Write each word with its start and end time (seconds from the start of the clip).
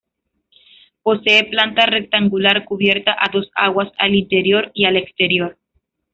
Posee 1.03 1.43
planta 1.51 1.85
rectangular 1.85 2.65
cubierta 2.65 3.15
a 3.19 3.29
dos 3.31 3.51
aguas 3.53 3.91
al 3.99 4.15
interior 4.15 4.71
y 4.73 4.85
al 4.85 4.95
exterior. 4.97 5.59